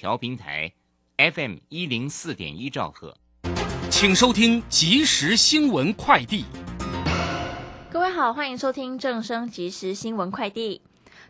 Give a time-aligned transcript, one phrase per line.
[0.00, 0.72] 调频台
[1.18, 3.14] ，FM 一零四点一兆赫，
[3.90, 6.46] 请收听即时新闻快递。
[7.90, 10.80] 各位好，欢迎收听正声即时新闻快递。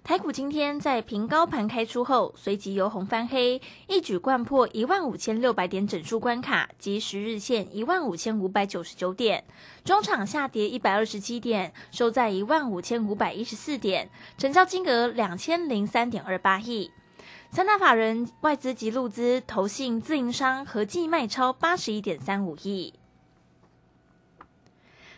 [0.04, 9.43] 台股今天在平高盘开出后，随即由红翻黑，一举贯破一万五千六百点整数关卡及十日线一万五千五百九十九点，
[9.82, 14.09] 中场下跌一百二十七点，收在一万五千五百一十四点，
[14.39, 16.89] 成交金额两千零三点二八亿。
[17.53, 22.95] 三大法人外资及路资、投信、自营商合计卖超八十一点三五亿。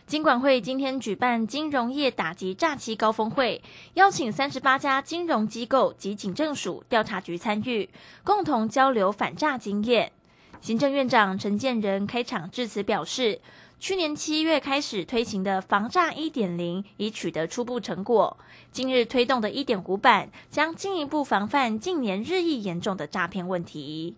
[0.07, 3.63] 金管会今天举办金融业打击诈欺高峰会，
[3.95, 7.91] 邀请三十八家金融机构及警政署调查局参与，
[8.25, 10.11] 共同交流反诈经验。
[10.63, 13.41] 行政院长陈建仁开场致辞表示，
[13.83, 18.39] 去年七月开始推行的防诈一点零已取得初步成果，
[18.71, 24.15] 今日推动的一点五版将进一步防范近年日益严重的诈骗问题。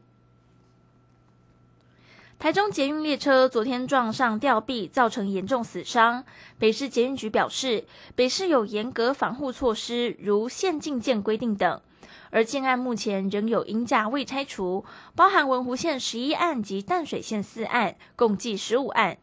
[2.39, 6.23] 台中捷运列车昨天撞上吊臂，造成严重死伤。
[6.59, 11.81] 北市捷运局表示，北市有严格防护措施，如限进件规定等。
[12.29, 14.85] 而建案目前仍有阴架未拆除，
[15.17, 19.17] 包含文湖线十一案及淡水线四案，共计十五案。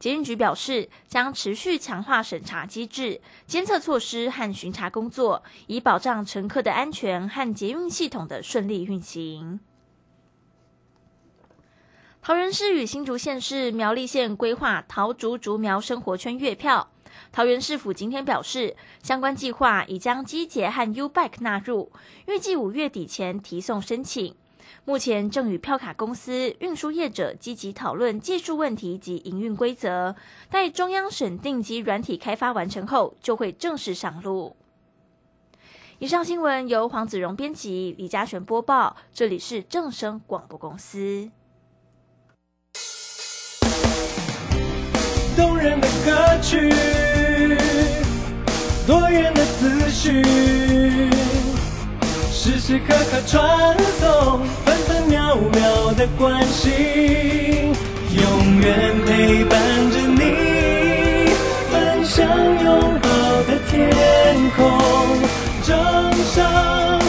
[0.00, 9.60] 捷运局表示，将持续强化审查机制、监测措施和巡查工作，以保障乘客的安全和捷运系统的顺利运行。
[12.22, 16.90] 桃园市与新竹县市苗栗县规划桃竹竹苗生活圈月票。
[17.30, 21.92] 桃园市府今天表示，相关计划已将机捷和 U Bike 纳入，
[22.26, 24.34] 预计五月底前提送申请。
[24.84, 30.16] 目前正与票卡公司、运输业者积极讨论技术问题及营运规则，
[30.50, 34.56] 待中央审定及软体开发完成后，就会正式上路。
[35.98, 41.30] 以上新闻由黄子荣编辑，李嘉璇播报，这里是正声广播公司。
[45.36, 46.70] 动人的歌曲，
[48.86, 50.22] 多元的资讯，
[52.42, 56.72] 时时刻刻传送，分分秒秒的关心，
[58.16, 61.34] 永远陪伴着你，
[61.70, 63.08] 分享拥抱
[63.42, 64.66] 的天空，
[65.66, 67.00] 正声。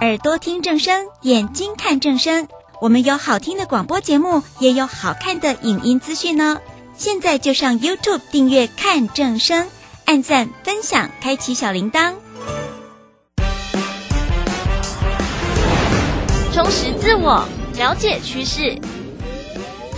[0.00, 2.46] 耳朵听正声，眼睛看正声。
[2.80, 6.60] 我们有好听的广播节目，也有好看的影音资讯呢。
[7.00, 9.66] 现在就上 YouTube 订阅看正声，
[10.04, 12.12] 按赞分享，开启小铃铛。
[16.52, 17.42] 充实自我，
[17.78, 18.78] 了解趋势，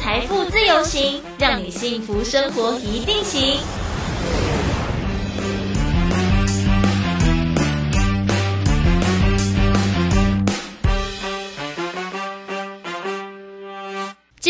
[0.01, 3.59] 财富自由行，让你幸福生活一定行。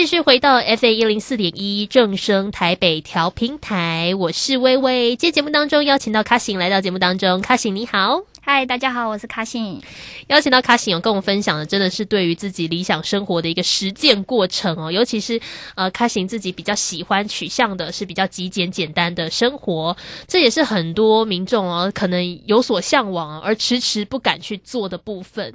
[0.02, 5.14] 继续回到 F A 一零四点一正声台北调平台，我是微微。
[5.14, 8.31] 今天节目当中邀请到卡醒来到节目当中，卡醒你好。
[8.44, 9.80] 嗨，大家好，我是卡信。
[10.26, 14.90] 邀请到卡信有跟我们分享的，真的是对于自己理想生活的一个实践过程哦。
[14.90, 15.40] 尤其是
[15.76, 25.54] 呃，卡信自己比较喜欢取向的是比较极简简单的生活，这也是很多民众哦可能有所向往而迟迟不敢去做的部分。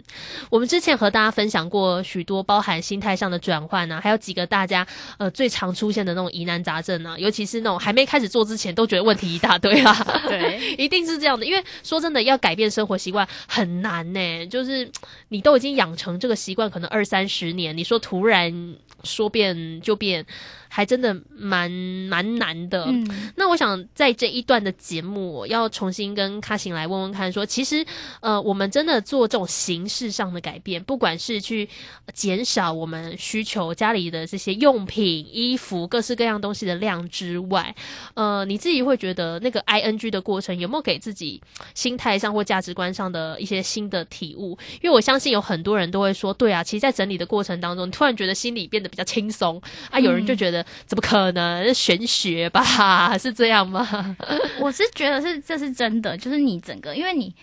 [0.50, 4.88] 我们之前和大家分享过许多包含心态上的转换呢，还有几个大家
[5.18, 9.94] 呃最常出现的那种疑难杂症啊，尤其是那种还没开始做之前都觉得问题一大堆啊。
[10.30, 12.72] 对， 一定是这样的，因为说真的，要改变。
[12.78, 14.92] 生活习惯很难呢，就是
[15.30, 20.24] 你都已经养成这个习惯，可能二三十年，你说突然说变就变。
[20.69, 22.88] 还真的蛮蛮难的。
[23.35, 27.85] 那我想在这一段的节目，我要重新跟卡行来问问看，说其实
[28.19, 31.67] 呃，我们真的做这种形式上的改变，不管是去
[32.13, 37.73] 减少我们需求家里的这些用品、衣服、各式各样东西的量之外，
[38.16, 41.41] 呃，你自己会觉得那个 I N G 的过程有没有给自己
[41.73, 44.58] 心态上或价值观上的一些新的体悟？
[44.81, 49.99] 因为我相信有很多人都会说，对啊，其实，在整理的过程当中，突然觉得心里变得比较轻松啊。
[49.99, 50.57] 有人就觉得。
[50.86, 53.18] 怎么可能玄学吧？
[53.18, 54.16] 是这样吗？
[54.59, 57.34] 我是觉得是这是真的，就是你整个，因为你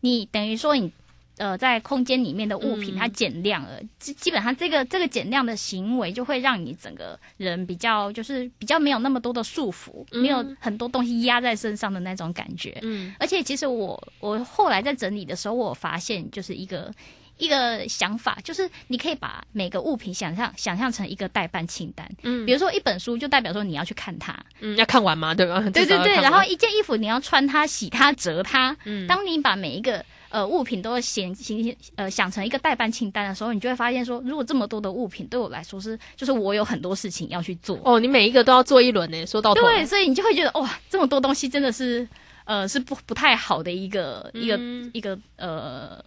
[0.00, 0.90] 你等于说你
[1.38, 12.78] 呃在空间里面的物品它减量了，基基本上这个这个减量的行为就会让你整个人比较就是比较没有那么多的束缚，没有很多东西压在身上的那种感觉。
[12.82, 16.92] 嗯，而且其实我我后来在整理的时候，我发现就是一个。
[17.40, 22.08] 一个想法，就是你可以把每个物品想象想象成一个代办清单。
[22.22, 25.34] 嗯比如说一本书，就代表说你要去看它，嗯，要看完吗？
[25.34, 25.60] 对吧？
[25.72, 26.14] 对对对。
[26.16, 28.76] 然后一件衣服你要穿它、洗它、折它。
[28.84, 31.56] 嗯当你把每一个呃物品都想想
[31.96, 37.78] 呃想成一个代办清单的时候，你就会发现说，如果这么多的物品对我来说是，就是我有很多事情要去做。
[37.84, 42.06] 哦，你每一个都要做一轮呢，说到头对，所以你就会觉得哇，这么多东西真的是
[42.44, 46.02] 呃是不不太好的一个、一个嗯一个呃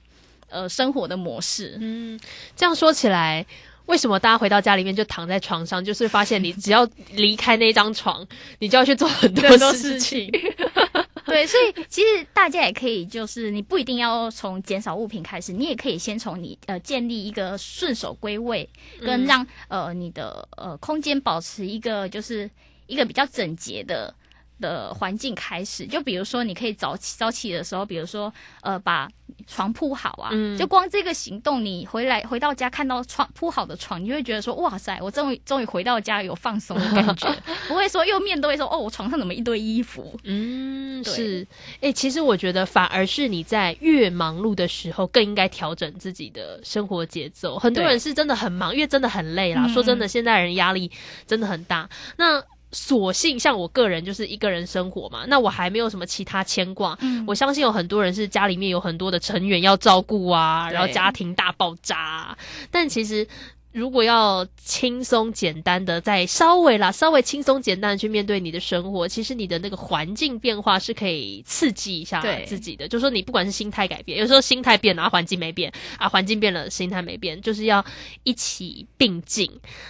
[0.54, 1.78] 呃生活的模式。
[1.82, 2.20] 嗯，
[2.56, 3.46] 这样说起来。
[3.86, 8.26] 为什么大家回到家里面就躺在床上，就是发现你只要离开那张床，
[8.60, 10.32] 你就要去做很多事情。
[11.28, 18.70] 对，所以其实大家也可以，就是你不一定要从减少物品开始，你也可以先从你呃建立一个顺手归位，
[19.02, 22.50] 跟让、呃你的呃空间保持一个就是
[22.88, 24.16] 一个比较整洁的。
[24.60, 29.10] 的环境开始，就比如说，你可以早起早起的时候，比如说，呃，把
[29.48, 37.34] 床铺好啊，嗯就光这个行动，你回来回到家看到床铺好的床，你就会觉得说，哇塞，我终于终于回到家有放松的感觉，
[37.68, 41.46] 不会说又面对说，哦，我床上怎么一堆衣服，嗯，是，
[41.82, 47.58] 哎、其实我觉得反而是你在越忙碌的时候，更应该调整自己的生活节奏。
[47.58, 49.66] 很多人是真的很忙，因为真的很累啦。
[49.66, 50.92] 嗯说真的，现在人压力
[51.26, 51.90] 真的很大。
[52.18, 56.98] 那所幸像我个人就是一个人生活嘛，那我还没有什么其他牵挂。
[57.02, 62.38] 嗯我相信有很多人是家里面有很多的成员要照顾啊，然后家庭大爆炸啊、
[62.70, 63.26] 但其实。
[63.74, 72.88] 如果要轻松简单的，再稍微啦，稍微轻松简单的去面对你的生活，其实你的那个环境变化是可以刺激一下自己的。
[72.88, 77.84] 就说你不管是心态改变，有时候心态变了，啊，环境没变啊，环境变了，心态没变，就是要
[78.24, 79.50] 一起并进。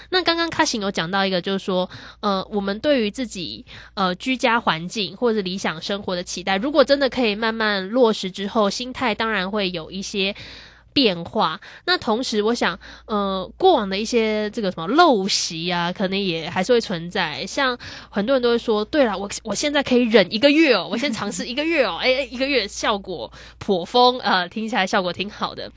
[0.09, 1.89] 那刚刚卡行有讲到一个，就是说，
[2.21, 3.65] 呃，我们对于自己
[3.95, 10.33] 呃居家环境或者理想生活的期待，如果真的可以慢慢落实之后，心态当然会有一些。
[10.93, 17.45] 变化，那同时我想，呃，过往的一些这个什么陋习啊，可能也还是会存在。
[17.45, 17.77] 像
[18.09, 25.71] 很多人都会说，对了，我我现在可以忍一个月哦， 我先尝试一个月哦，哎、哎一个月效果颇丰，呃，听起来效果挺好的。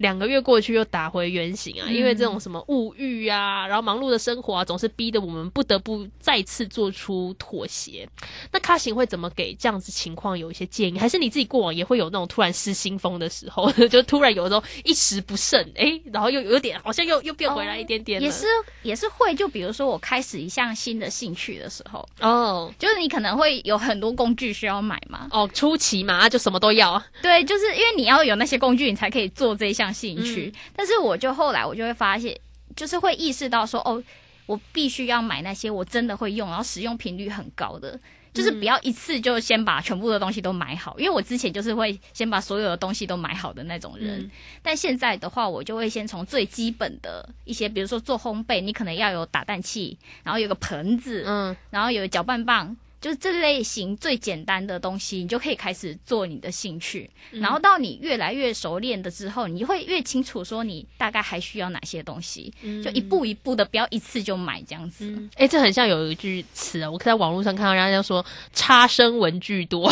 [0.00, 8.08] 两个月过去又打回原形啊，因为这种什么物欲啊，然后忙碌的生活啊，总是逼得我们不得不再次做出妥协。
[8.50, 10.98] 那卡行会怎么给这样子情况有一些建议？
[10.98, 18.46] 还是你自己过往也会有那种突然失心疯的时候， 就突然有时候一时不慎，哎、然后又有点好像又又变回来一点点了、也是
[18.82, 22.72] 也是会，就比如说我开始一项新的兴趣的时候，哦。
[22.78, 30.52] 就是你可能会有很多工具需要买嘛，哦，初期嘛，啊就什么都要，对，就是因为你要有那些工具，你才可以做这一项兴趣。
[30.54, 32.38] 嗯但是我就后来我就会发现，
[32.74, 34.02] 就是会意识到说，哦，
[34.46, 37.98] 我必须要买那些我真的会用，然后使用频率很高的。
[38.32, 44.20] 就是不要一次就先把全部的东西都买好，因为我之前就是会先把所有的东西都买好的那种人。
[44.20, 44.30] 嗯
[44.62, 57.08] 但现在的话，我就会先从最基本的一些，比如说做烘焙，你可能要有打蛋器，然后有个盆子，嗯然后有搅拌棒，就是这类型最简单的东西，你就可以开始做你的兴趣。
[57.32, 62.52] 嗯然后到你越来越熟练的之后，你会越清楚说你大概还需要哪些东西，
[62.84, 65.06] 就一步一步的，不要一次就买这样子。
[65.06, 69.90] 嗯，哎、这很像有一句词啊，我在网络上看到人家说“差生文具多”，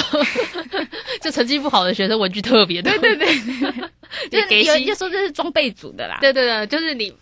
[1.23, 2.93] 就成绩不好的学生文具特别多。
[2.99, 3.27] 对对
[4.31, 6.19] 对， 就有人就说这是装备组的啦。
[6.21, 7.13] 对对对，就是你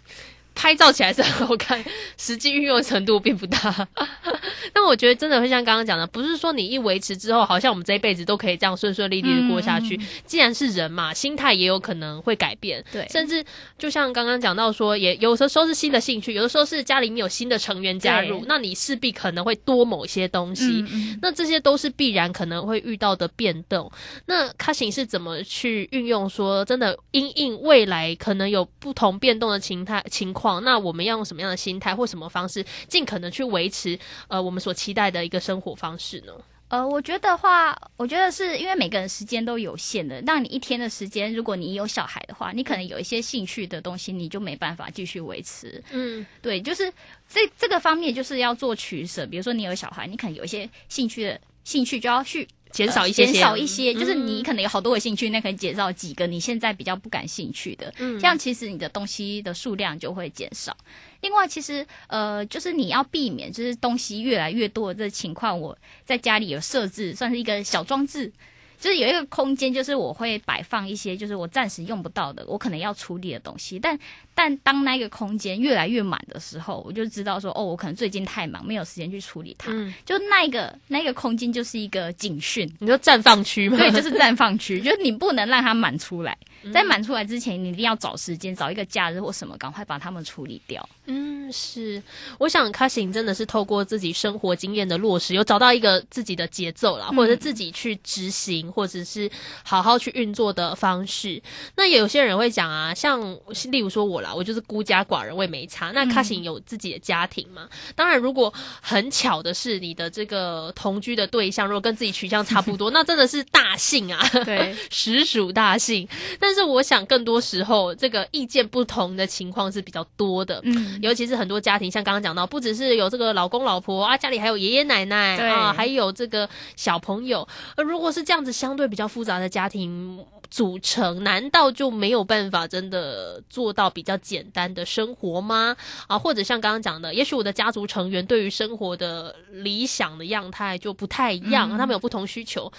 [0.57, 1.85] 拍照起来是很好看，
[2.17, 3.87] 实际运用程度并不大。
[4.73, 10.01] 但我觉得真的会像刚刚讲的，不是说你一维持之后，好像我们这一辈子都可以这样顺顺利利的过下去。
[10.25, 12.83] 既然是人嘛，心态也有可能会改变。
[12.91, 13.45] 对甚至
[13.79, 20.65] 就像刚刚讲到说，也有的时候是新的兴趣，有的时候是家里面有新的成员加入，那你势必可能会多某些东西。
[20.65, 23.91] 嗯嗯那这些都是必然可能会遇到的变动。
[24.27, 33.99] 那卡行是怎么去运用说，真的因应未来可能有不同变动的情态情况，那我们要用什么样的心态或什么方式，尽可能去维持
[34.29, 36.33] 呃我们所期待的一个生活方式呢？
[36.69, 40.21] 呃，我觉得话，我觉得是因为每个人时间都有限的。
[40.23, 45.81] 让你一天的时间，如果你有小孩的话，你可能有一些兴趣的东西，你就没办法继续维持。
[45.93, 46.93] 嗯对，就是
[47.29, 49.25] 这这个方面就是要做取舍。
[49.27, 60.77] 比如说你有小孩，你可能有一些兴趣的兴趣就要去减少一些些呃减少一些，就是嗯你可能有好多个兴趣，那可以减少几个你现在比较不感兴趣的，嗯这样其实你的东西的数量就会减少。
[61.23, 68.33] 另外，其实呃，就是你要避免就是东西越来越多的这情况，我在家里有设置算是一个小装置。
[68.79, 73.79] 就是有一个空间，就是我会摆放一些就是我暂时用不到的，我可能要处理的东西。
[73.79, 73.99] 但
[74.35, 79.71] 但当那个空间越来越满的时候，我就知道说，哦，我可能最近太忙，没有时间去处理它。
[79.73, 83.79] 嗯就那个那个空间就是一个警讯，你说绽放区吗？
[83.79, 86.37] 对，就是绽放区，就是你不能让它满出来。
[86.63, 90.87] 嗯在满出来之前，你一定要找时间，找一个假日或什么，赶快把它们处理掉。
[91.07, 92.03] 嗯，是，
[92.39, 99.31] 我想卡行真的是透过自己生活经验的落实，有找到一个自己的节奏啦，嗯或者是自己去执行，或者是
[99.63, 101.41] 好好去运作的方式。
[101.77, 103.37] 那也有些人会讲啊，像
[103.71, 105.93] 例如说我啦，我就是孤家寡人，我也没差。
[105.93, 107.69] 那卡行有自己的家庭嘛？
[107.95, 114.29] 当然，如果很巧的是你的这个同居的对象，如果跟自己取向差不多， 那真的是大幸啊。
[114.45, 116.09] 对，实属大幸。
[116.41, 120.61] 但是我想，更多时候这个意见不同的情况是比较多的。
[120.65, 127.47] 嗯，尤其是很多家庭，像刚刚讲到，不只是有这个老公老婆啊，家里还有爷爷奶奶啊，还有这个小朋友。
[127.77, 135.77] 而如果是这样子相对比较复杂的家庭组成，难道就没有办法真的做到比较简单的生活吗？
[136.07, 142.73] 啊，或者像刚刚讲的，也许我的家族成员对于生活的理想的样态就不太一样，嗯他们有不同需求。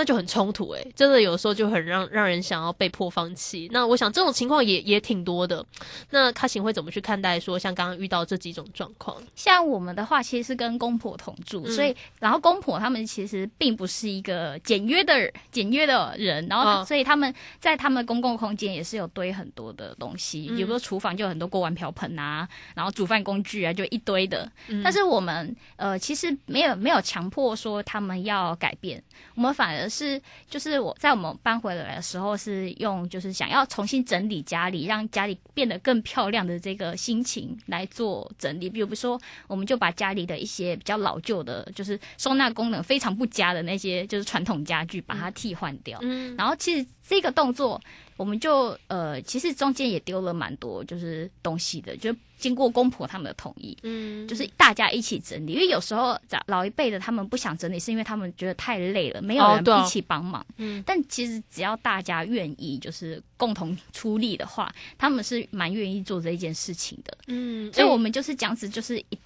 [0.00, 3.68] 那就很冲突诶、真的有时候就很让让人想要被迫放弃。
[3.70, 5.62] 那我想这种情况也也挺多的。
[6.08, 9.22] 那卡行会怎么去看待说像刚刚遇到这几种状况？
[9.36, 24.50] 像我们的话，其实是跟公婆同住，嗯所以然后公婆他们其实并不是一个简约的简约的人，然后所以他们在他们公共空间也是有堆很多的东西，嗯比如说厨房就有很多锅碗瓢盆啊，然后煮饭工具啊就一堆的。
[24.68, 29.02] 嗯但是我们呃其实没有没有强迫说他们要改变，
[29.34, 38.70] 我们反而是就是我在我们搬回来的时候是用就是想要重新整理家里，让家里变得更漂亮的这个心情来做整理。
[38.70, 45.98] 比如说，我们就把家里的一些比较老旧的，就是收纳功能非常不佳的那些就是传统家具，把它替换掉。
[46.02, 47.80] 嗯然后其实这个动作，
[48.16, 55.52] 我们就呃，其实中间也丢了蛮多就是东西的，就经过公婆他们的同意，嗯就是大家一起整理。
[55.52, 60.44] 因为有时候老老一辈的他们不想整理，是因为他们觉得太累了，没有人一起帮忙。
[60.56, 67.16] 嗯但其实只要大家愿意，就是共同出力的话，他们是蛮愿意做这一件事情的。
[67.26, 69.18] 嗯所以我们就是这样子，就是一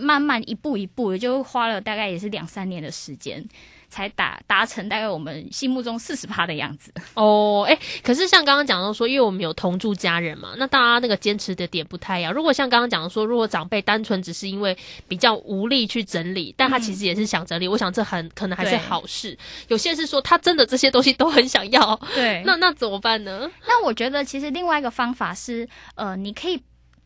[0.00, 3.46] 慢慢一步一步，也就花了大概也是两三年的时间，
[3.88, 6.92] 才达达成大概我们心目中四十趴的样子。
[7.14, 12.32] 哦，哎，可是像刚刚讲到说，因为我们有同住家人嘛，那大家那个坚持的点不太一样。
[12.32, 14.76] 如果像刚刚讲的说，如果长辈单纯只是因为
[15.06, 19.36] 比较无力去整理，但他其实也是想整理，我想这很可能还是好事。
[19.68, 23.50] 有些是说他真的这些东西都很想要，对那那怎么办呢？
[23.66, 26.60] 那我觉得其实另外一个方法是，呃，你可以。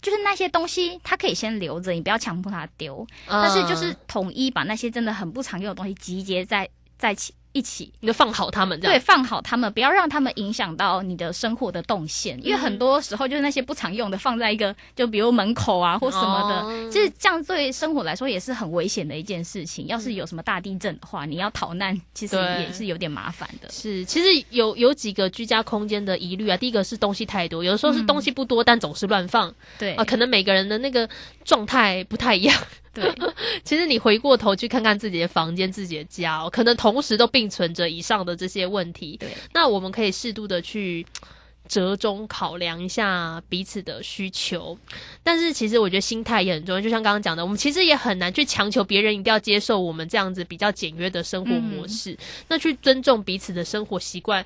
[0.05, 3.07] 就是那些东西，它可以先留着，你不要强迫他丢。
[3.27, 6.69] 但是就是统一把那些真的很不常用的东西集结在
[6.99, 19.87] 在一起一起，你就放好他们这样对，放好他们，不要让他们影响到你的生活的动线，因为很多时候就是那些不常用的放在一个，就比如门口啊或什么的，哦其实这样对生活来说也是很危险的一件事情。
[19.87, 23.71] 要是有什么大地震的话，你要逃难，其实也是有点麻烦的。
[23.71, 26.57] 是，其实有有几个居家空间的疑虑啊。
[26.57, 30.05] 第一个是东西太多，有的时候是嗯东西不多，但总是乱放对啊。
[30.05, 31.09] 可能每个人的那个
[31.45, 32.61] 状态不太一样。
[32.95, 33.13] 对，
[33.65, 39.17] 其实你回过头去看看自己的房间、自己的家哦，可能同时都并存着以上的这些问题。
[39.17, 41.05] 对，那我们可以适度的去
[41.67, 44.79] 折中考量一下彼此的需求，
[45.23, 46.81] 但是其实我觉得心态也很重要。
[46.81, 52.17] 就像刚刚讲的，我们其实也很难去强求别人一定要接受我们这样子比较简约的生活模式。
[52.49, 54.45] 那去尊重彼此的生活习惯。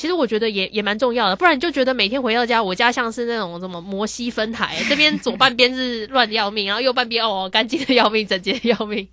[0.00, 9.06] 其实我觉得也也蛮重要的，不然你就觉得每天回到家，我家像是那种什么摩西分台，这边左半边是乱的要命，然后右半边哦干净的要命，整洁的要命。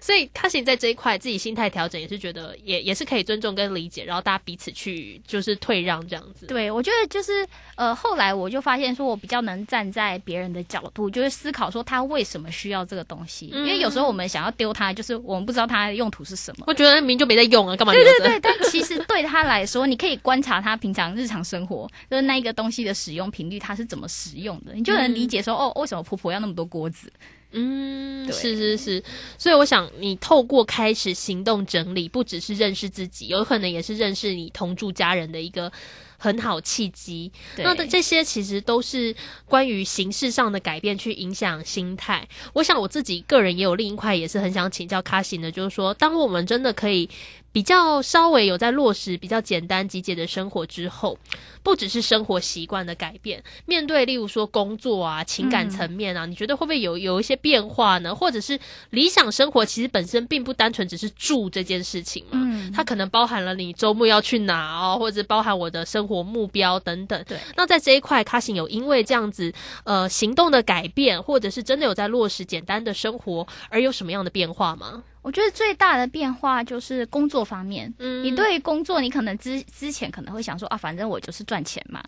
[0.00, 6.46] 所以他其实在这一块自己心态调整，也是觉得也也是可以尊重跟理解，然后大家彼此去就是退让这样子。
[6.46, 13.46] 对，我觉得就是呃，后来我就发现说，我比较能站在别人的角度，就是思考说他为什么需要这个东西。
[13.46, 16.64] 因为有时候我们想要丢它，就是我们不知道它的用途是什么。
[16.66, 17.92] 我觉得明明就没在用啊，干嘛？
[17.92, 27.12] 对对对，但其实对他来说，你可以观察他平常日常生活，就是那一个东西的使用频率，他是怎么使用的，你就能理解说，哦，为什么婆婆要那么多锅子？
[27.50, 29.02] 嗯，是是是，
[29.38, 35.72] 所以我想你透过开始行动整理，不只是认识自己，有可能也是认识你同住家人的一个
[36.18, 37.32] 很好契机。
[37.56, 42.28] 对那这些其实都是关于形式上的改变，去影响心态。
[42.52, 47.08] 我想我自己个人也有另一块，也是很想请教卡西的，就是说，当我们真的可以
[47.52, 51.18] 比较稍微有在落实比较简单极简的生活之后，
[51.62, 58.14] 不只是生活习惯的改变，面对例如说工作啊、情感层面啊，你觉得会不会有有一些变化呢？
[58.14, 58.58] 或者是
[58.90, 67.22] 理想生活其实本身并不单纯只是住这件事情嘛，嗯它可能包含了你周末要去哪哦，或者包含我的生活目标等等。
[67.28, 69.52] 对那在这一块，卡西有因为这样子
[69.84, 75.04] 呃行动的改变，或者是真的有在落实简单的生活，而有什么样的变化吗？
[75.20, 77.92] 我觉得最大的变化就是工作方面。
[77.98, 82.02] 嗯你对于工作，你可能之之前可能会想说啊，反正我就是赚钱嘛。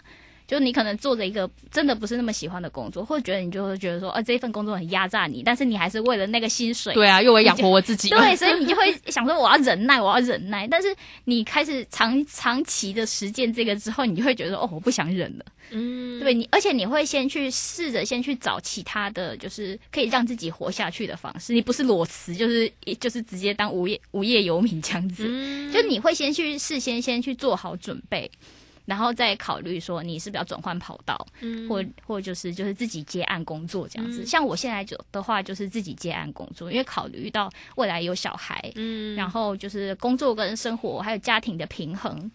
[0.50, 8.08] 就你可能做着一个真的不是那么喜欢的工作，或者觉得你就会觉得说，啊，这一份工作很压榨你，但是你还是为了那个薪水，对啊，又为养活我自己。
[8.10, 10.66] 对，所以你就会想说我要忍耐，我要忍耐。
[10.66, 10.88] 但是
[11.22, 15.44] 你开始长长期的实践这个之后，你就会觉得哦，我不想忍了。
[15.70, 21.52] 嗯，对你，而且你会先去试着先去找其他的，就是可以让自己活下去的方式。
[21.52, 25.26] 你不是裸辞，就是就是直接当无业无业游民这样子。
[25.28, 28.28] 嗯就你会先去事先先去做好准备，
[28.90, 34.24] 然后再考虑说你是不是要转换跑道，嗯或或就是就是自己接案工作这样子。
[34.24, 42.28] 嗯像我现在就的话，就是自己接案工作，因为考虑到未来有小孩，嗯然后就是工作跟生活还有家庭的平衡。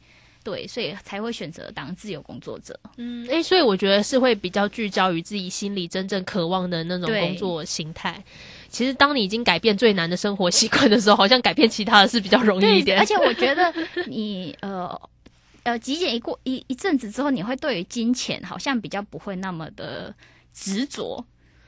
[0.46, 2.80] 对，所以才会选择当自由工作者。
[2.98, 8.24] 嗯，诶，所以我觉得是会比较聚焦于自己心里真正渴望的那种工作形态。
[8.70, 13.00] 其实，当你已经改变最难的生活习惯的时候，好像改变其他的是比较容易一点。
[13.00, 13.74] 而且我觉得
[14.06, 14.88] 你呃
[15.66, 20.16] 呃极简一过一一阵子之后，你会对于金钱好像比较不会那么的
[20.54, 21.26] 执着，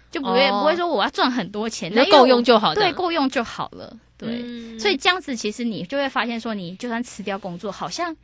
[0.09, 3.93] 就不会、哦不会说我要赚很多钱，那够用就好的对，够用就好了。
[4.17, 8.15] 对，嗯所以这样子其实你就会发现说，你就算辞掉工作，好像。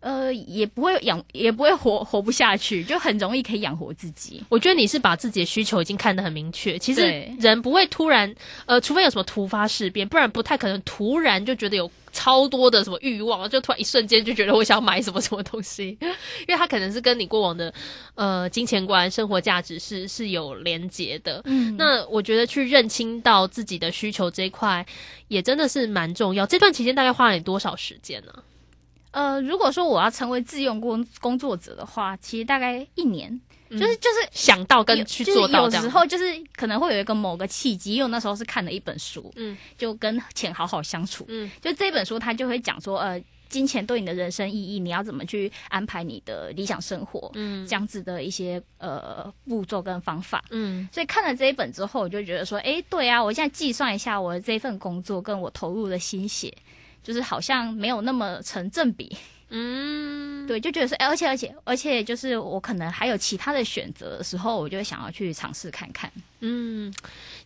[0.00, 4.40] 呃，也不会养，也不会活活不下去，就很容易可以养活自己。
[4.48, 6.78] 我觉得你是把自己的需求已经看得很明确。
[6.78, 8.32] 其实人不会突然，
[8.66, 11.90] 呃，除非有什么突发事变，不然不太可能突然就觉得有
[12.26, 15.96] 超多的什么欲望，就突然一瞬间就觉得我想买什么什么东西，
[16.48, 17.72] 因为它可能是跟你过往的
[18.16, 21.40] 呃金钱观、生活价值是是有连结的。
[21.44, 24.84] 嗯，那我觉得去认清到自己的需求这一块，
[25.28, 26.44] 也真的是蛮重要。
[26.44, 28.32] 这段期间大概花了你多少时间呢、
[29.12, 41.24] 呃，如果说我要成为自用工工作者的话，其实大概一年，嗯就是就是想到跟去做到这样有时候就是可能会有一个某个契机，因为我那时候是看了一本书，嗯就跟钱好好相处。
[41.28, 50.44] 嗯就这本书，它就会讲说，呃，金钱对你的人生意义，你要怎么去安排你的理想生活，嗯这样子的一些呃步骤跟方法。
[50.50, 56.52] 嗯所以看了这一本之后，我就觉得说，诶，对啊，我现在计算一下我的这份工作跟我投入的心血，
[57.02, 59.16] 就是好像没有那么成正比。
[59.56, 66.12] 嗯，对，就觉得说，而且而且而且，就是我可能还有其他的选择的时候，我就会想要去尝试看看。
[66.40, 66.92] 嗯，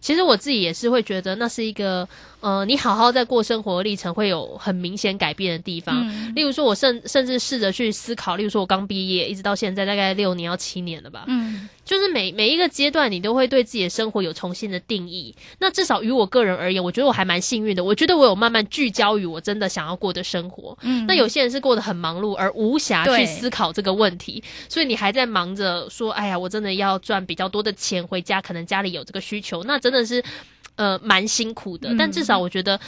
[0.00, 2.08] 其实我自己也是会觉得那是一个
[2.40, 6.06] 呃，你好好在过生活的历程会有很明显改变的地方。
[6.08, 15.34] 嗯例如说，我甚甚至试着去思考，例如说我刚毕业一直到现在大概六年要七年了吧，嗯就是每每一个阶段，你都会对自己的生活有重新的定义。
[15.58, 17.82] 那至少于我个人而言，我觉得我还蛮幸运的。
[17.82, 20.76] 我觉得我有慢慢聚焦于我真的想要过的生活。
[20.82, 30.22] 嗯那有些人是过得很忙碌，而无暇去思考这个问题，所以你还在忙着说：“哎呀，我真的要赚比较多的钱回家，可能家里有这个需求。”那真的是
[30.76, 31.92] 呃蛮辛苦的。
[31.92, 32.78] 嗯但至少我觉得。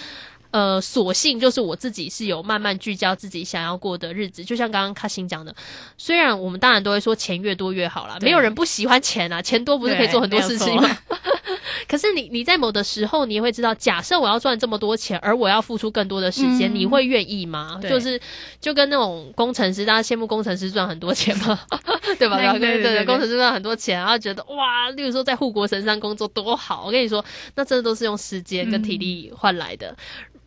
[0.53, 5.55] 呃，所幸就是我自己是有慢慢聚焦自己想要过的日子，就像刚刚卡辛讲的，
[5.99, 10.89] 虽然我们当然都会说钱越多越好啦，没有人不喜欢钱啊，钱多不是可以做很多事情吗？
[11.89, 17.79] 可是你你在某的时候，你也会知道，假设我要赚这么多钱，而我要付出更多的时间，嗯你会愿意吗？
[17.83, 18.21] 就是
[18.61, 21.59] 就跟那种工程师，大家羡慕工程师赚很多钱吗？
[22.19, 22.37] 对吧？
[22.37, 27.25] 对对对对对对工程师赚很多钱，然后觉得哇，例如说在护国神山工作多好，我跟你说，
[27.57, 29.95] 那真的都是用时间跟体力换来的。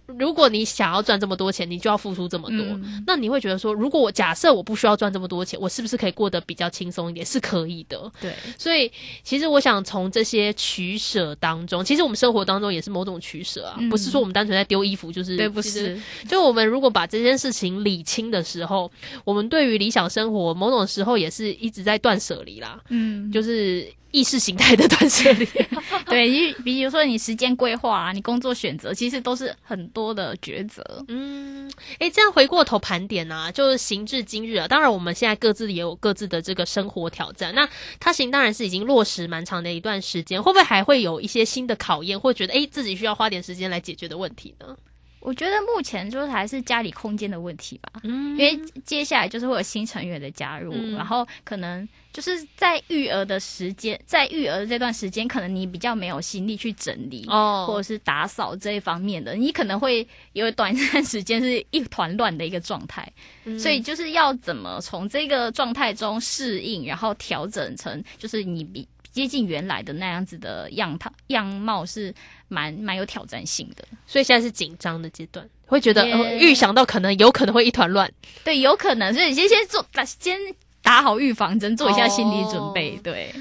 [0.07, 2.57] 如果你想要赚这么多钱，你就要付出这么多。
[2.59, 7.25] 嗯那你会觉得说，如果我假设我不需要赚这么多钱，我是不是可以过得比较轻松一点？
[7.25, 8.11] 是可以的。
[8.21, 8.91] 对，所以，
[9.23, 18.91] 其实我想从这些取舍当中，其实我们生活当中也是某种取舍啊，嗯不是说我们单纯在丢衣服，就是对，不是，就我们如果把这件事情理清的时候，
[19.23, 25.45] 我们对于理想生活，某种时候也是一直在断舍离啦，嗯，就是意识形态的断舍离。
[26.07, 30.81] 对，因为比如说你时间规划啊，你工作选择，其实都是很多的抉择。
[31.09, 37.53] 嗯，诶，这样回过头盘点啊，就是行至今日啊，当然我们现在各自也有各自的这个生活挑战。
[37.53, 37.67] 那
[37.99, 44.77] 他行当然是已经落实蛮长的一段时间，会不会还会有一些新的考验，或觉得诶自己需要花点时间来解决的问题呢？
[45.25, 48.37] 我觉得目前就是还是家里空间的问题吧，嗯。
[48.37, 50.95] 因为接下来就是会有新成员的加入，嗯。
[50.95, 57.25] 然后可能就是在育儿的时间，在育儿的这段时间，可能你比较没有心力去整理。
[57.27, 63.11] 哦，或者是打扫这一方面的，你可能会有短 暂时间是一团乱的一个状态，
[63.45, 63.59] 嗯。
[63.59, 72.13] 所以就是要怎么从这个状态中适应，然后调整成就是你比接近原来的那样子的样态样貌是
[72.49, 73.85] 蛮蛮有挑战性的。
[74.05, 76.05] 所以现在是紧张的阶段，会觉得、
[76.37, 78.11] 预想到可能有可能会一团乱。
[78.43, 80.37] 对，有可能，所以先先做打先
[80.81, 82.97] 打好预防针，做一下心理准备。
[82.97, 83.33] 哦对，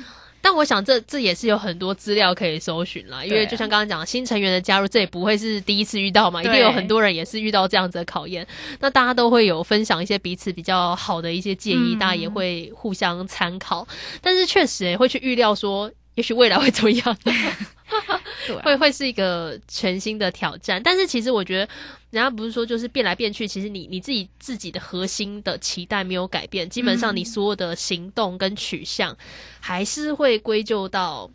[0.45, 8.47] 但我想这这也是有很多资料可以搜寻啦，因为就像刚刚讲新成员的加入，这也不会是第一次遇到嘛，一定有很多人也是遇到这样子的考验。
[8.79, 13.89] 那大家都会有分享一些彼此比较好的一些建议，嗯大家也会互相参考。
[14.21, 17.17] 但是确实也会去预料说，也许未来会怎么样。
[18.47, 20.83] 对啊会会是一个全新的挑战。
[20.83, 21.69] 但是其实我觉得，
[22.11, 29.17] 人家不是说就是变来变去，其实你你自己自己的核心的期待没有改变，基本上你所有的行动跟取向
[29.61, 31.31] 还是会归咎到。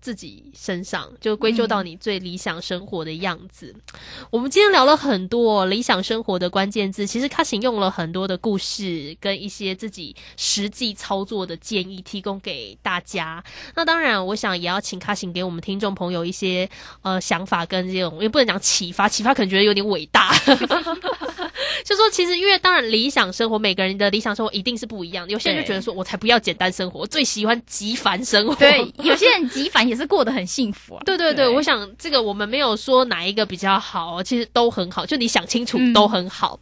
[0.00, 3.74] 自己身上，就归咎到你最理想生活的样子。
[4.30, 13.42] 我们今天聊了很多理想生活的关键字，其实卡行用了很多的故事跟一些自己实际操作的建议，提供给大家。
[13.74, 16.68] 那当然，我想也要请卡行给我们听众朋友一些
[17.02, 20.32] 呃想法跟这种，也不能讲启发，启发可能觉得有点伟大。
[21.84, 25.32] 就说其实，因为当然理想生活，每个人的理想生活一定是不一样的。
[25.32, 28.54] 有些人就觉得说，我才不要简单生活，我最喜欢极繁生活。
[28.56, 31.02] 对，有些人极繁也是过得很幸福啊。
[31.04, 36.58] 对对对，我想这个我们没有说哪一个比较好，其实都很好，就你想清楚嗯都很好。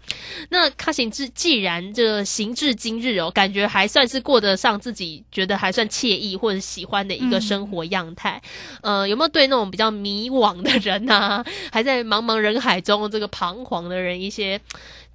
[0.51, 8.41] 那卡行至既然这行至今日哦，感觉还算是过得上自己觉得还算惬意或者喜欢的一个生活样态。
[8.83, 14.61] 呃，有没有对那种比较迷惘的人呐、还在茫茫人海中这个彷徨的人一些？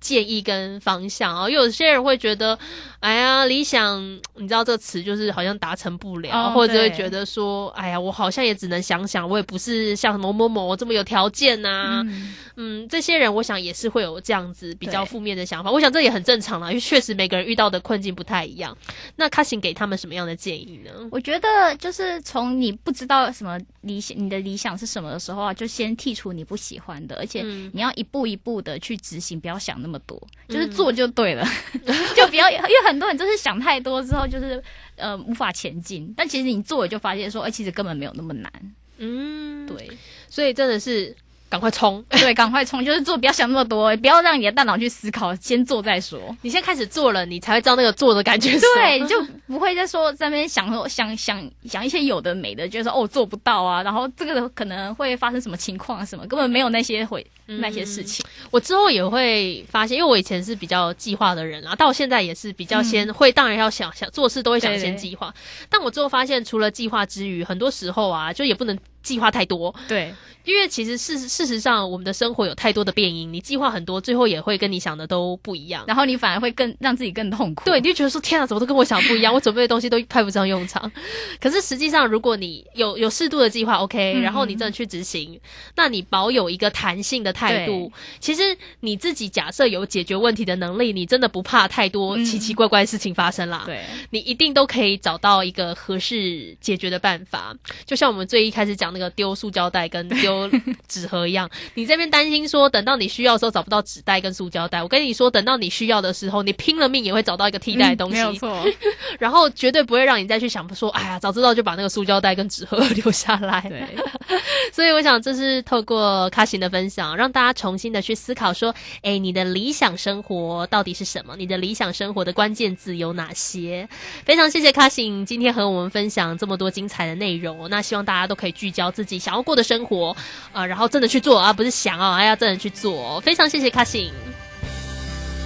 [0.01, 1.33] 建议跟方向。
[1.33, 2.59] 啊、有些人会觉得，
[2.99, 4.01] 哎呀，理想，
[4.35, 12.35] 你知道这个词就是好像达成不了，哦或者会觉得说，哎呀，我好像也只能想想，我也不是像某某某这么有条件呐、嗯。
[12.57, 18.77] 嗯，这些人我想也是会有这样子比较负面的想法，我想这也很正常啦，因为确实每个人遇到的困境不太一样。
[19.15, 20.91] 那卡行给他们什么样的建议呢？
[21.11, 27.71] 我觉得就是从你不知道什么理想，你的理想是什么的时候啊，就先剔除你不喜欢的，而且嗯。
[27.73, 31.45] 你要一步一步的去执行，不要想那么多，就是嗯做就对了，
[32.15, 34.61] 就不要，因为很多人就是想太多之后，就是
[34.95, 36.13] 呃无法前进。
[36.15, 38.51] 但其实你做了就发现说，哎、其实根本没有那么难。
[38.97, 39.89] 嗯，，对
[40.29, 41.15] 所以真的是
[41.51, 42.01] 赶快冲。
[42.09, 46.17] 对，赶快冲，就是做，不要想那么多，不要让你的大脑去思考，先做再说。
[46.41, 48.61] 你先开始做了，你才会知道那个做的感觉是。
[48.73, 58.25] 对，你就不会再说在那边想说想想想一些有的没的，就是说哦做不到啊，然后这个可能会发生什么情况啊什么，根本没有那些会、那些事情。
[58.49, 65.33] 我之后也会发现，因为我以前是比较计划的人啊，到现在也是比较先、会，当然要想想做事都会想先计划。
[65.69, 75.83] 但我之后发现，除了计划之余，很多时候啊，就也不能计划太多，对因为其实事实事实上，我们的生活有太多的变因，你计划很多，最后也会跟你想的都不一样。
[75.85, 77.65] 然后你反而会更让自己更痛苦。
[77.65, 80.91] 对，你就觉得说天啊，怎么都跟我想的不一样， 我准备的东西都派不上用场。
[81.39, 85.39] 可是实际上，如果你有有适度的计划，OK，、嗯然后你真的去执行，
[85.75, 88.41] 那你保有一个弹性的态度，其实
[88.79, 93.61] 你自己假设有解决问题的能力，你真的不怕太多嗯奇奇怪怪的事情发生啦。
[93.67, 97.55] 对你一定都可以找到一个合适解决的办法。
[97.85, 100.49] 就像我们最一开始讲那个丢塑胶袋跟丢
[100.87, 108.65] 纸盒一样，你这边担心说等到你需要的时候找不到纸袋跟塑胶袋，我跟你说，等到你需要的时候，你拼了命也会找到一个替代的东西，嗯没有错。
[109.19, 113.61] 然后绝对不会让你再去想说，哎呀，早知道就把那个塑胶袋跟纸盒 留下来。
[113.61, 113.83] 对，
[114.71, 121.35] 所以我想这是透过卡行的分享，让大家重新的去思考说，哎，你的理想生活到底是什么？
[121.37, 123.87] 你的理想生活的关键字有哪些？
[124.25, 127.69] 非常谢谢卡行今天和我们分享这么多精彩的内容。
[127.69, 130.15] 那希望大家都可以聚焦自己想要过的生活，
[130.53, 133.19] 啊、然后真的去做啊，不是想啊，哎呀真的去做。
[133.19, 134.11] 非常谢谢卡行。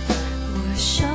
[0.07, 1.14] 我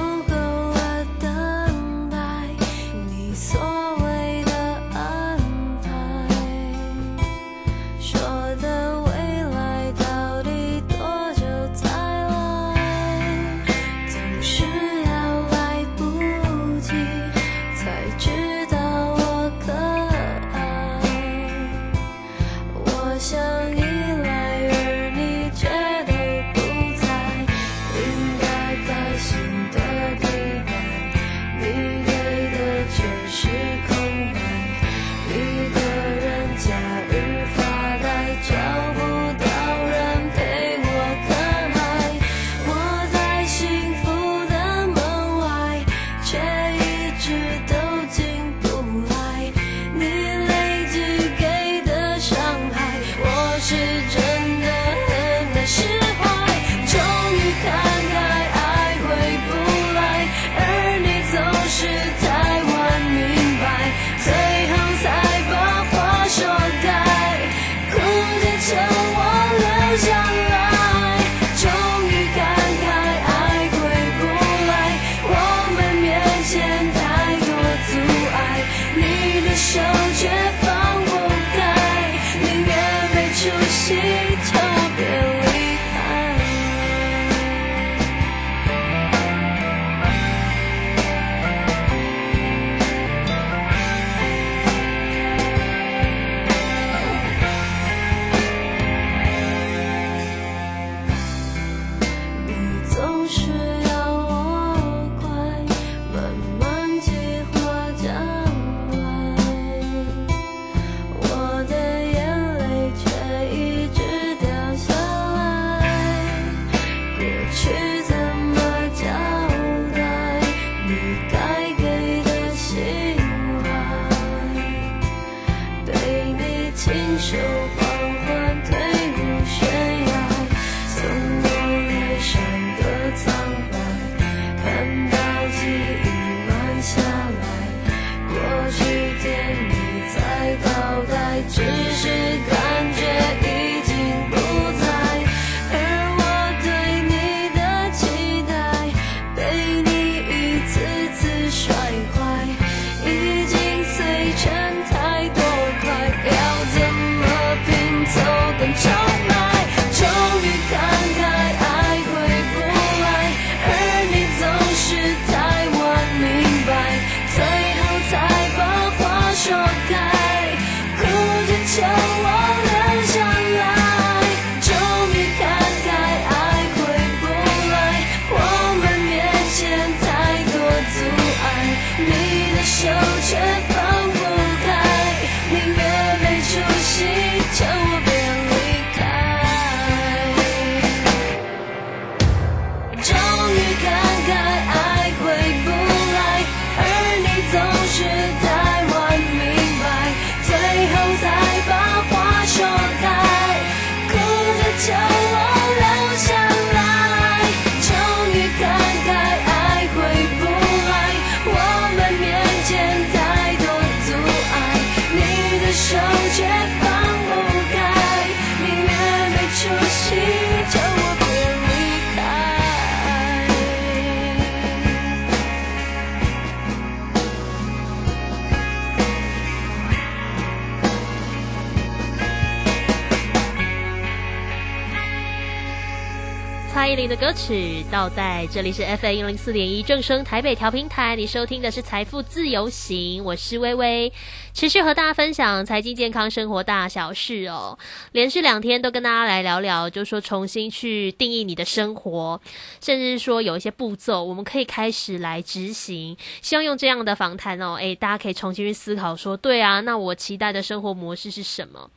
[236.90, 244.12] 依林的歌曲《倒带》，这里是 FM 一零四点一正声台北调频台，你收听的是《财富自由行》，我是微微，
[244.52, 247.78] 持续和大家分享财经健康生活大小事哦。
[248.10, 252.40] 连续两天都跟大家来聊聊，就说重新去定义你的生活，
[252.80, 256.16] 甚至说有一些步骤，我们可以开始来执行。
[256.42, 261.88] 希望用这样的访谈哦，诶，大家可以重新去思考说，对啊，那我期待的生活模式是什么？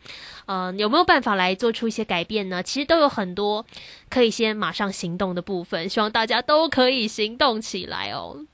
[0.45, 2.61] 呃，有没有办法来做出一些改变呢？
[2.61, 3.65] 其实都有很多
[4.09, 8.45] 可以先马上行动的部分，希望大家都可以行动起来哦。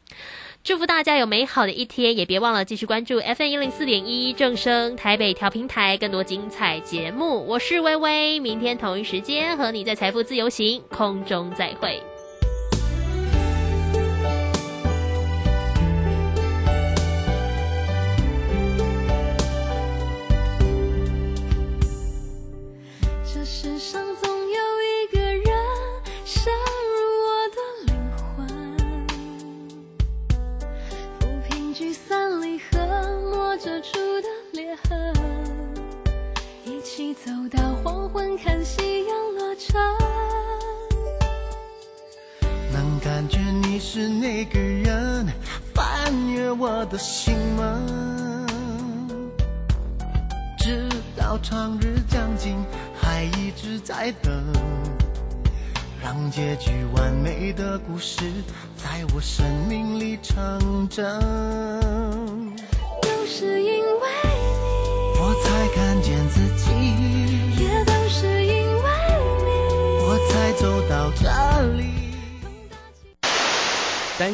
[0.61, 7.45] 祝福大家有美好的一天，也别忘了继续关注 FM 一零四点一正声台北调频台更多精彩节目。
[7.47, 12.03] 我是微微，明天同一时间和你在财富自由行空中再会。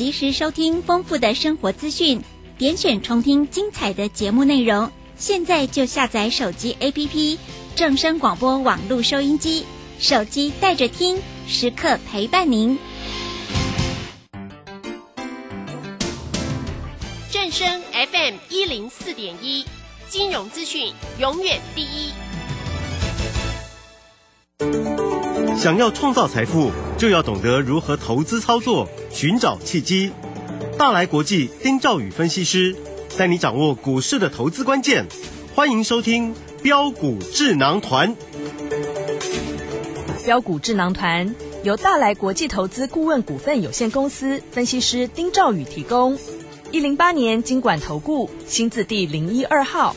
[0.00, 2.22] 及时收听丰富的生活资讯，
[2.56, 4.90] 点选重听精彩的节目内容。
[5.14, 7.36] 现在就下载手机 APP
[7.74, 9.66] 正声广播网络收音机，
[9.98, 12.78] 手机带着听，时刻陪伴您。
[17.30, 19.66] 正声 FM 一零四点一，
[20.08, 22.10] 金融资讯永远第一。
[25.58, 30.12] 想要创造财富，就要懂得如何投资操作，寻找契机。
[30.78, 32.74] 大来国际丁兆宇分析师
[33.18, 35.06] 带你掌握股市的投资关键。
[35.54, 38.16] 欢迎收听标股智囊团。
[40.24, 46.16] 标股智囊团由大来国际投资顾问股份有限公司分析师丁兆宇提供。
[46.70, 49.94] 一零八年经管投顾新字第零一二号。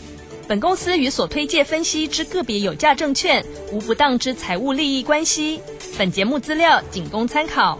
[0.48, 5.62] 本公司与所推介分析之个别有价证券无不当之财务利益关系。
[5.98, 7.80] 本节目资料仅供参考，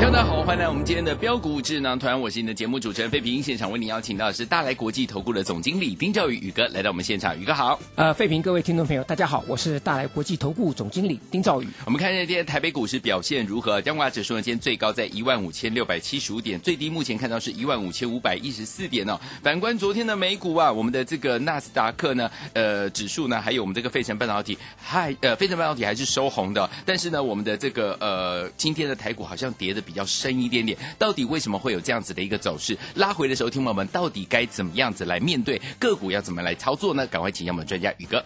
[0.00, 3.42] 大家好，欢迎来我们今天的标股智囊团，我是你的节目主持人费平。
[3.42, 7.78] 现场为您邀请到的是大来国际投顾的总经理丁兆宇宇哥来到我们现场，宇哥好。
[7.94, 11.68] 呃，费平，各位听众朋友，大家好，我是大来国际投顾总经理丁兆宇。
[11.84, 13.82] 我们看一下今天台北股市表现如何？
[13.82, 19.20] 加挂指数呢，今天最高在一万五千六百七十五点，最低目前看到是一万五千五百一十四点哦。
[19.42, 30.76] 反观昨天的美股啊，我们的这个纳斯达克呢，呃，指数呢，还有我们这个费城半导体，嗨呃，费城半导体还是收红的，但是呢，我们的这个呃，今天的台股好像跌的比较深一点点。
[30.98, 32.76] 到底为什么会有这样子的一个走势？
[32.96, 37.06] 拉回的时候，听友们到底该怎么样子来面对个股，要怎么来操作呢？
[37.06, 38.22] 赶快请教我们的专家宇哥。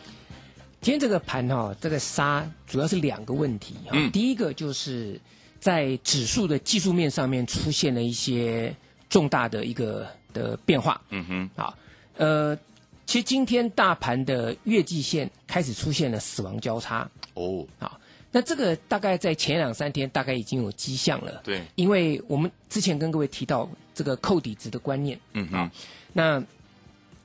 [0.81, 5.21] 今天这个盘哈、哦，这个杀主要是两个问题哈、嗯第一个就是
[5.61, 8.75] 在指数的技术面上面出现了一些
[9.09, 11.01] 重大的一个的变化。
[11.11, 11.79] 嗯哼，好，
[12.17, 12.59] 呃，
[13.07, 17.09] 其实今天大盘的月季线开始出现了死亡交叉。
[17.35, 18.01] 哦，好，
[18.33, 21.43] 那这个大概在前两三天大概已经有迹象了。
[21.45, 25.21] 对，因为我们之前跟各位提到这个扣底值的观念。
[25.35, 25.71] 嗯哼，
[26.15, 26.43] 那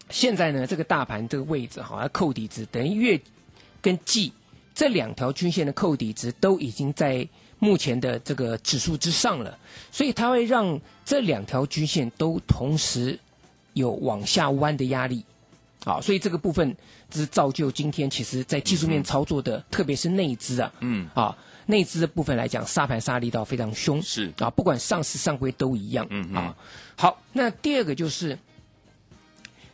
[0.09, 3.19] 现在呢，这个大盘这个位置哈，它扣底值等于月
[3.81, 4.33] 跟季
[4.75, 7.27] 这两条均线的扣底值都已经在
[7.59, 9.57] 目前的这个指数之上了，
[9.91, 13.17] 所以它会让这两条均线都同时
[13.73, 15.23] 有往下弯的压力。
[15.85, 16.75] 好，所以这个部分
[17.11, 26.55] 是造就今天其实在技术面操作的，特别是内资啊，嗯，啊，内资的部分来讲，杀盘杀力道非常凶，是啊，不管上市上规都一样，嗯啊。
[26.95, 28.37] 好，那第二个就是，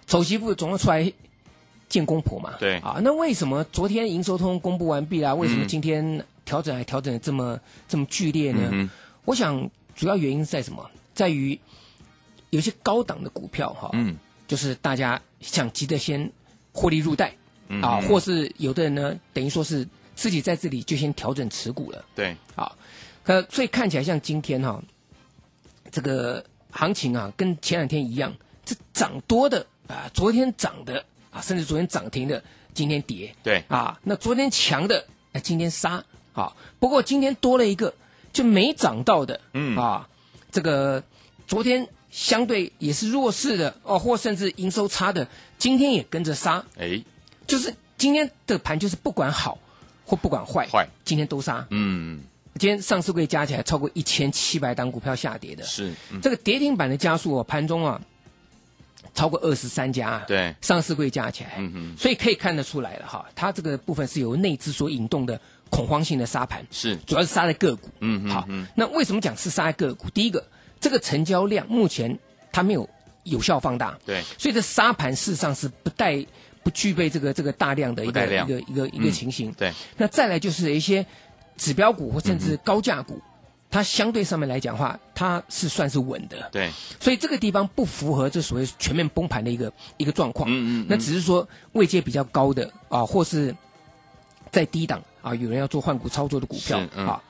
[0.05, 1.11] 丑媳妇总要出来
[1.89, 2.53] 见公婆嘛。
[2.59, 5.33] 对啊，那为什么昨天营收通公布完毕啦？
[5.33, 8.69] 为什么嗯今天调整还调整的这么这么剧烈呢？
[8.71, 8.89] 嗯
[9.25, 10.89] 我想主要原因是在什么？
[11.13, 11.57] 在于
[12.49, 14.17] 有些高档的股票哈，嗯，
[14.47, 16.29] 就是大家想急着先
[16.73, 17.35] 获利入袋、
[17.69, 22.03] 嗯啊，或是有的人呢，等于说是自己在这里就先调整持股了。
[22.15, 22.75] 对，啊，
[23.23, 24.83] 呃，所以看起来像今天哈、
[25.91, 28.33] 这个行情啊，跟前两天一样，
[28.65, 33.35] 这涨多的啊，昨天涨的啊，甚至昨天涨停的，今天跌。
[33.43, 36.55] 对啊，那昨天强的，啊，今天杀啊。
[36.79, 37.93] 不过今天多了一个
[38.33, 40.09] 就没涨到的，嗯啊，
[40.51, 41.03] 这个
[41.47, 46.63] 昨天相对也是弱势的哦，或甚至营收差的，今天也跟着杀。
[46.77, 47.03] 哎，
[47.47, 49.57] 就是今天的盘就是不管好
[50.05, 50.87] 或不管坏，坏。
[51.03, 51.65] 今天都杀。
[51.71, 52.21] 嗯，
[52.59, 56.21] 今天上市柜加起来超过一千七百档股票下跌的，是，嗯。
[56.21, 57.99] 这个跌停板的加速哦，盘中啊
[59.15, 60.55] 超过二十三家啊，对。
[60.61, 67.89] 上市柜加起来，嗯哼，所以可以看得出来了哈，它这个部分是由内资所引动的恐慌性的杀盘，是，主要是杀在个股。
[68.01, 70.11] 嗯哼好嗯，那为什么讲是杀在个股？
[70.11, 70.45] 第一个，
[70.83, 72.19] 这个成交量目前
[72.51, 72.87] 它没有
[73.23, 76.23] 有效放大，对，所以这沙盘事实上是不带
[76.61, 79.49] 不具备这个这个大量的一个一个一个一个嗯情形。
[79.53, 81.05] 对，那再来就是一些
[81.55, 83.21] 指标股或甚至高价股，
[83.71, 86.49] 它相对上面来讲的话，它是算是稳的。
[86.51, 86.69] 对，
[86.99, 90.49] 所以这个地方不符合这所谓全面崩盘的一个一个状况。
[90.49, 93.55] 嗯嗯嗯那只是说位阶比较高的啊，或是
[94.51, 97.23] 在低档啊，有人要做换股操作的股票嗯啊。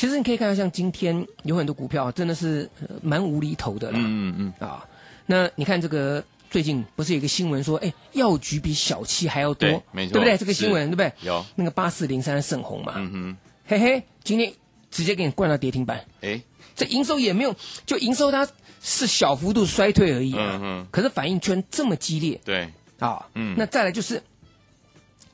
[0.00, 3.98] 其实你可以看到，像今天有很多股票真的是呃蛮无厘头的啦。
[4.00, 4.82] 嗯嗯啊，
[5.26, 10.38] 那你看这个最近不是有一个新闻说，哎，药局比小七还要多，对没错对不对？
[10.38, 11.12] 这个新闻对不对？
[11.20, 11.44] 有。
[11.54, 13.36] 那个八四零三的盛虹嘛，嗯哼，
[13.66, 14.50] 嘿嘿，今天
[14.90, 16.40] 直接给你灌到跌停板，哎，
[16.74, 18.48] 这营收也没有，就营收它
[18.80, 22.40] 是小幅度衰退而已啊，嗯哼，可是反应居然这么激烈。
[22.42, 23.54] 对，啊，嗯。
[23.58, 24.22] 那再来就是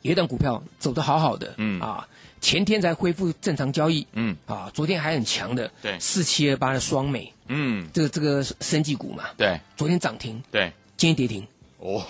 [0.02, 1.80] 有一档股票走的好好的，嗯。
[1.80, 2.08] 啊，
[2.40, 4.36] 前天才恢复正常交易，嗯。
[4.46, 5.98] 啊，昨天还很强的，对。
[6.00, 9.60] 四七二八的双美，嗯，这个这个生技股嘛，对。
[9.76, 11.46] 昨天涨停，对，今天跌停，
[11.78, 12.04] 哦，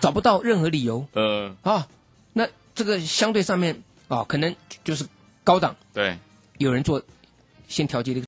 [0.00, 1.06] 找不到任何理由。
[1.14, 1.86] 呃，啊，
[2.32, 5.06] 那这个相对上面啊，可能就是
[5.44, 5.76] 高档。
[5.92, 6.18] 对，
[6.58, 7.02] 有人做
[7.68, 8.18] 先调节的一个